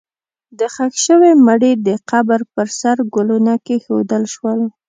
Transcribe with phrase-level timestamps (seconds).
[0.59, 4.59] د ښخ شوي مړي د قبر پر سر ګلونه کېښودل شول.